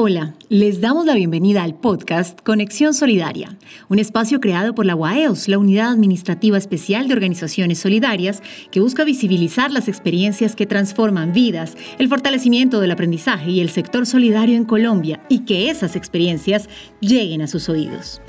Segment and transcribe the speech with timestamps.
[0.00, 5.48] Hola, les damos la bienvenida al podcast Conexión Solidaria, un espacio creado por la UAEOS,
[5.48, 8.40] la Unidad Administrativa Especial de Organizaciones Solidarias,
[8.70, 14.06] que busca visibilizar las experiencias que transforman vidas, el fortalecimiento del aprendizaje y el sector
[14.06, 16.68] solidario en Colombia y que esas experiencias
[17.00, 18.20] lleguen a sus oídos.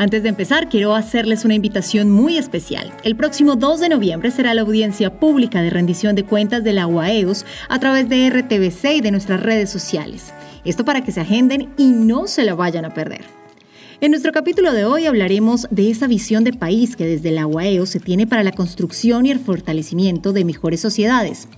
[0.00, 2.92] Antes de empezar, quiero hacerles una invitación muy especial.
[3.02, 6.84] El próximo 2 de noviembre será la audiencia pública de rendición de cuentas de la
[7.68, 10.32] a través de RTBC y de nuestras redes sociales.
[10.64, 13.22] Esto para que se agenden y no se la vayan a perder.
[14.00, 17.84] En nuestro capítulo de hoy hablaremos de esa visión de país que desde la UAEO
[17.84, 21.48] se tiene para la construcción y el fortalecimiento de mejores sociedades.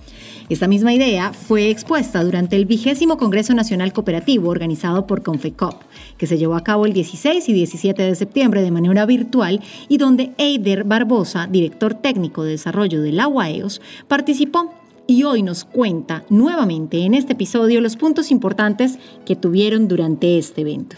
[0.49, 5.83] Esta misma idea fue expuesta durante el vigésimo Congreso Nacional Cooperativo organizado por Confecop,
[6.21, 9.97] que se llevó a cabo el 16 y 17 de septiembre de manera virtual y
[9.97, 14.71] donde Eider Barbosa, director técnico de desarrollo de la UAEOS, participó
[15.07, 20.61] y hoy nos cuenta nuevamente en este episodio los puntos importantes que tuvieron durante este
[20.61, 20.97] evento.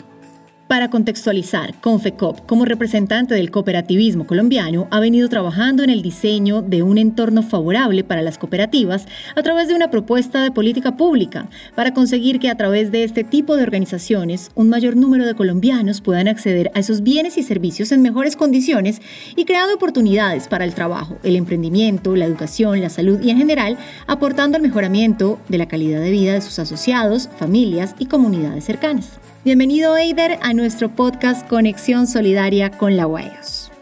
[0.74, 6.82] Para contextualizar, Confecop, como representante del cooperativismo colombiano, ha venido trabajando en el diseño de
[6.82, 11.94] un entorno favorable para las cooperativas a través de una propuesta de política pública para
[11.94, 16.28] conseguir que a través de este tipo de organizaciones un mayor número de colombianos puedan
[16.28, 19.00] acceder a esos bienes y servicios en mejores condiciones
[19.36, 23.78] y creando oportunidades para el trabajo, el emprendimiento, la educación, la salud y en general
[24.08, 29.20] aportando al mejoramiento de la calidad de vida de sus asociados, familias y comunidades cercanas.
[29.46, 33.74] Bienvenido, Eider, a nuestro podcast Conexión Solidaria con la UAEOS.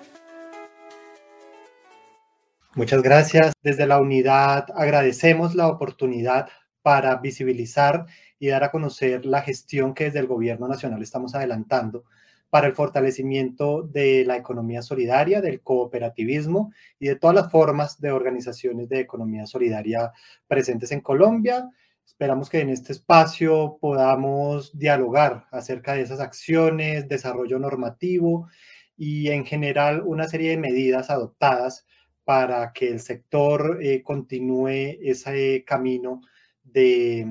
[2.74, 3.54] Muchas gracias.
[3.62, 6.50] Desde la unidad agradecemos la oportunidad
[6.82, 8.08] para visibilizar
[8.40, 12.06] y dar a conocer la gestión que desde el Gobierno Nacional estamos adelantando
[12.50, 18.12] para el fortalecimiento de la economía solidaria, del cooperativismo y de todas las formas de
[18.12, 20.12] organizaciones de economía solidaria
[20.48, 21.70] presentes en Colombia
[22.12, 28.50] Esperamos que en este espacio podamos dialogar acerca de esas acciones, desarrollo normativo
[28.98, 31.86] y en general una serie de medidas adoptadas
[32.26, 36.22] para que el sector eh, continúe ese camino
[36.64, 37.26] de,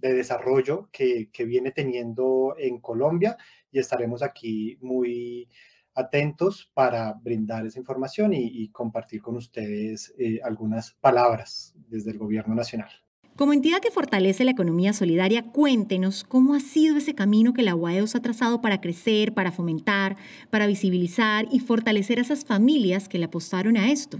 [0.00, 3.36] desarrollo que, viene teniendo en Colombia
[3.72, 5.48] y estaremos aquí muy
[5.94, 12.54] atentos para brindar esa información y, compartir con ustedes eh, algunas palabras desde el gobierno
[12.54, 12.90] nacional.
[13.40, 17.74] Como entidad que fortalece la economía solidaria, cuéntenos cómo ha sido ese camino que la
[17.74, 20.18] UAEOS ha trazado para crecer, para fomentar,
[20.50, 24.18] para visibilizar y fortalecer a esas familias que le apostaron a esto.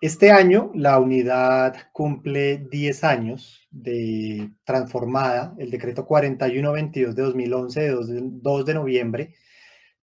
[0.00, 8.20] Este año la unidad cumple 10 años de transformada, el decreto 4122 de 2011 de
[8.40, 9.34] 2 de noviembre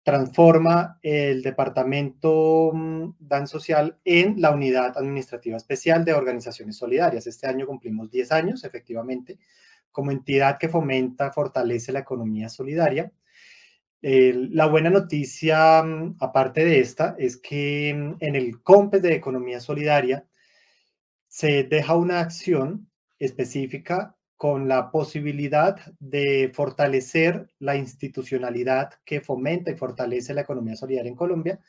[0.02, 7.26] transforma el Departamento mm, DAN Social en la Unidad Administrativa Especial de Organizaciones Solidarias.
[7.26, 9.38] Este año cumplimos 10 años, efectivamente,
[9.92, 13.12] como entidad que fomenta, fortalece la economía solidaria.
[14.02, 19.60] la buena noticia, mm, aparte de esta, es que mm, en el COMPES de Economía
[19.60, 20.24] Solidaria
[21.28, 22.88] se deja una acción
[23.18, 31.10] específica con la posibilidad de fortalecer la institucionalidad que fomenta y fortalece la economía solidaria
[31.10, 31.60] en Colombia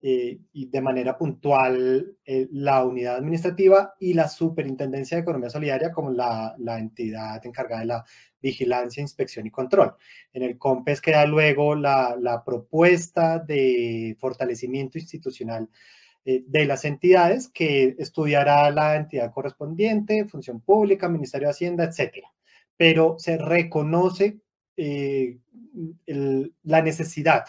[0.00, 5.90] eh, y de manera puntual eh, la unidad administrativa y la superintendencia de economía solidaria
[5.90, 8.04] como la, la, entidad encargada de la
[8.40, 9.96] vigilancia, inspección y control.
[10.32, 15.68] En el COMPES queda luego la, la propuesta de fortalecimiento institucional
[16.24, 22.32] de las entidades que estudiará la entidad correspondiente, función pública, Ministerio de Hacienda, etcétera.
[22.76, 24.38] Pero se reconoce
[24.76, 25.38] eh,
[26.62, 27.44] la necesidad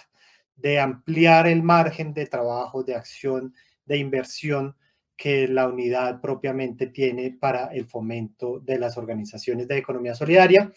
[0.56, 3.54] de ampliar el margen de trabajo, de acción,
[3.86, 4.76] de inversión
[5.16, 10.72] que la unidad propiamente tiene para el fomento de las organizaciones de economía solidaria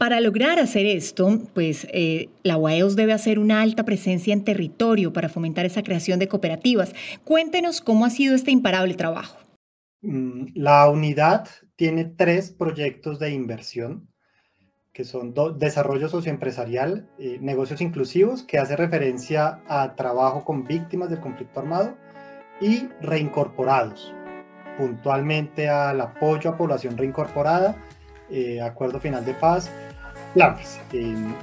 [0.00, 5.12] para lograr hacer esto, pues eh, la UAEOS debe hacer una alta presencia en territorio
[5.12, 6.94] para fomentar esa creación de cooperativas.
[7.22, 9.36] Cuéntenos cómo ha sido este imparable trabajo.
[10.00, 14.08] Mm, la unidad tiene tres proyectos de inversión
[14.94, 21.20] que son desarrollo socioempresarial, eh, negocios inclusivos, que hace referencia a trabajo con víctimas del
[21.20, 21.94] conflicto armado
[22.58, 24.14] y reincorporados,
[24.78, 27.76] puntualmente al apoyo a población reincorporada,
[28.30, 29.70] eh, acuerdo final de paz,
[30.34, 30.80] claves.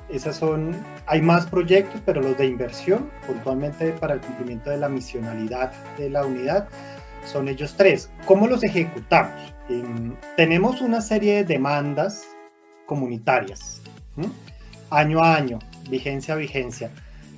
[0.09, 0.75] esas son,
[1.05, 6.09] hay más proyectos, pero los de inversión, puntualmente para el cumplimiento de la misionalidad de
[6.09, 6.67] la unidad,
[7.25, 8.09] son ellos tres.
[8.25, 9.33] ¿Cómo los ejecutamos?
[10.37, 12.23] tenemos una serie de demandas
[12.85, 13.81] comunitarias,
[14.89, 15.59] año a año,
[15.89, 16.89] vigencia a vigencia.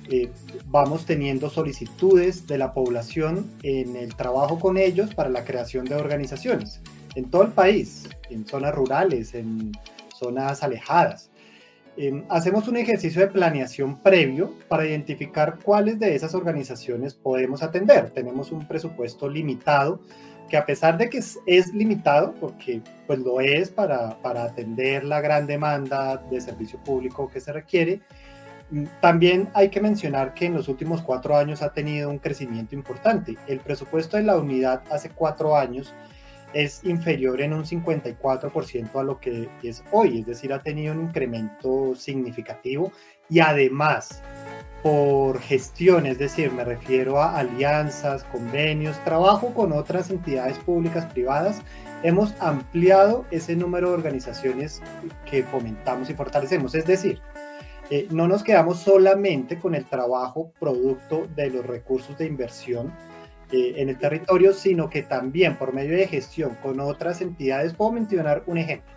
[0.08, 0.30] Eh,
[0.66, 5.96] vamos teniendo solicitudes de la población en el trabajo con ellos para la creación de
[5.96, 6.80] organizaciones
[7.14, 9.72] en todo el país, en zonas rurales, en
[10.16, 11.29] zonas alejadas.
[12.02, 18.08] Em, hacemos un ejercicio de planeación previo para identificar cuáles de esas organizaciones podemos atender.
[18.08, 20.00] Tenemos un presupuesto limitado
[20.48, 25.20] que a pesar de que es, limitado, porque pues lo es para, para, atender la
[25.20, 28.00] gran demanda de servicio público que se requiere,
[28.70, 32.74] mm, también hay que mencionar que en los últimos cuatro años ha tenido un crecimiento
[32.74, 33.36] importante.
[33.46, 35.92] El presupuesto de la unidad hace cuatro años
[36.52, 41.02] es inferior en un 54% a lo que es hoy, es decir, ha tenido un
[41.02, 42.92] incremento significativo
[43.28, 44.22] y además
[44.82, 51.60] por gestión, es decir, me refiero a alianzas, convenios, trabajo con otras entidades públicas privadas,
[52.02, 54.80] hemos ampliado ese número de organizaciones
[55.30, 57.20] que fomentamos y fortalecemos, es decir,
[57.90, 62.92] eh, no nos quedamos solamente con el trabajo producto de los recursos de inversión,
[63.52, 67.92] eh, en el territorio, sino que también por medio de gestión con otras entidades, puedo
[67.92, 68.90] mencionar un ejemplo,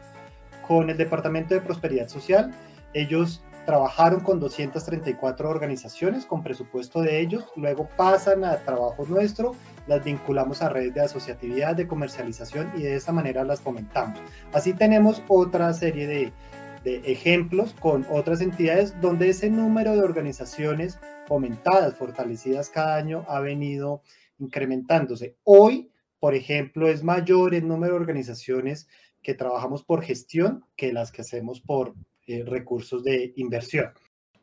[0.67, 2.51] con el Departamento de Prosperidad Social,
[2.93, 9.55] ellos trabajaron con 234 organizaciones con presupuesto de ellos, luego pasan a trabajo nuestro,
[9.87, 14.19] las vinculamos a redes de asociatividad, de comercialización y de esta manera las fomentamos.
[14.51, 16.33] Así tenemos otra serie de,
[16.83, 23.39] de ejemplos con otras entidades donde ese número de organizaciones fomentadas, fortalecidas cada año ha
[23.39, 24.01] venido
[24.43, 25.35] incrementándose.
[25.43, 28.87] Hoy, por ejemplo, es mayor el número de organizaciones
[29.21, 31.95] que trabajamos por gestión que las que hacemos por
[32.27, 33.91] eh, recursos de inversión.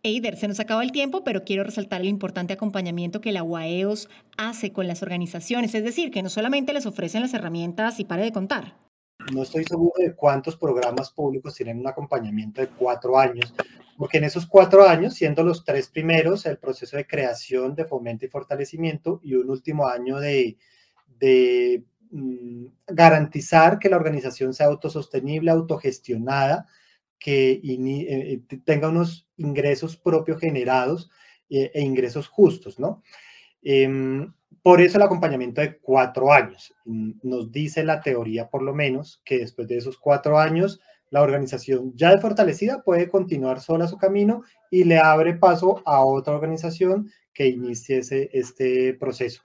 [0.02, 4.08] Eider, se nos acaba el tiempo, pero quiero resaltar el importante acompañamiento que la UAEOS
[4.38, 8.22] hace con las organizaciones, es decir, que no solamente les ofrecen las herramientas y pare
[8.22, 8.78] de contar.
[9.34, 13.52] No estoy seguro de cuántos programas públicos tienen un acompañamiento de cuatro años,
[14.00, 18.24] porque en esos cuatro años, siendo los tres primeros el proceso de creación, de fomento
[18.24, 20.56] y fortalecimiento, y un último año de,
[22.10, 26.66] mm, garantizar que la organización sea autosostenible, autogestionada,
[27.18, 31.10] que eh, eh, tenga unos ingresos propios generados
[31.50, 33.02] eh, e ingresos justos, ¿no?
[33.62, 34.32] Em,
[34.62, 36.74] por eso el acompañamiento de cuatro años.
[36.86, 40.80] Nos dice la teoría, por lo menos, que después de esos cuatro años
[41.10, 46.34] la organización ya fortalecida puede continuar sola su camino y le abre paso a otra
[46.34, 48.00] organización que inicie
[48.32, 49.42] este proceso.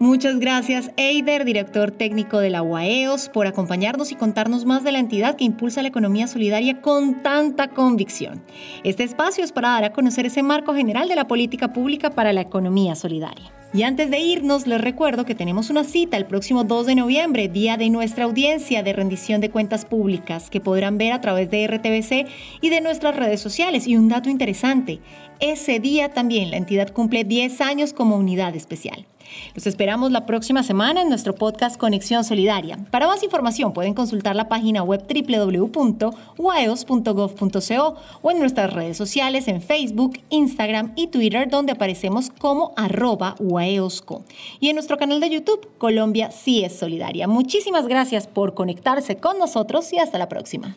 [0.00, 5.00] Muchas gracias, Eider, director técnico de la UAEOS, por acompañarnos y contarnos más de la
[5.00, 8.40] entidad que impulsa la economía solidaria con tanta convicción.
[8.84, 12.32] Este espacio es para dar a conocer ese marco general de la política pública para
[12.32, 13.57] la economía solidaria.
[13.74, 17.48] Y antes de irnos, les recuerdo que tenemos una cita el próximo 2 de noviembre,
[17.48, 21.66] día de nuestra audiencia de rendición de cuentas públicas, que podrán ver a través de
[21.66, 22.30] RTBC
[22.62, 23.86] y de nuestras redes sociales.
[23.86, 25.00] Y un dato interesante,
[25.38, 29.06] ese día también la entidad cumple 10 años como unidad especial.
[29.54, 32.78] Los esperamos la próxima semana en nuestro podcast Conexión Solidaria.
[32.90, 39.60] Para más información pueden consultar la página web www.uaeos.gov.co o en nuestras redes sociales en
[39.62, 44.24] Facebook, Instagram y Twitter donde aparecemos como arroba UAEOSCO.
[44.60, 47.28] Y en nuestro canal de YouTube, Colombia sí es solidaria.
[47.28, 50.76] Muchísimas gracias por conectarse con nosotros y hasta la próxima.